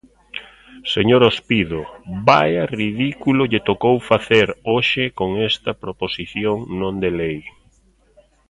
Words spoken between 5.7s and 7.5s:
proposición non de lei!